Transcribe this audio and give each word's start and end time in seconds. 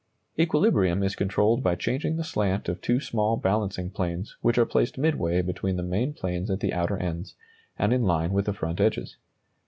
Equilibrium 0.39 1.03
is 1.03 1.15
controlled 1.15 1.61
by 1.61 1.75
changing 1.75 2.17
the 2.17 2.23
slant 2.23 2.67
of 2.67 2.81
two 2.81 2.99
small 2.99 3.37
balancing 3.37 3.91
planes 3.91 4.35
which 4.41 4.57
are 4.57 4.65
placed 4.65 4.97
midway 4.97 5.43
between 5.43 5.75
the 5.75 5.83
main 5.83 6.11
planes 6.11 6.49
at 6.49 6.59
the 6.59 6.73
outer 6.73 6.97
ends, 6.97 7.35
and 7.77 7.93
in 7.93 8.01
line 8.01 8.33
with 8.33 8.45
the 8.47 8.53
front 8.53 8.81
edges. 8.81 9.17